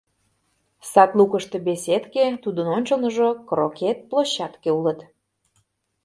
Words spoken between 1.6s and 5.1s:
беседке, тудын ончылныжо крокет площадке улыт.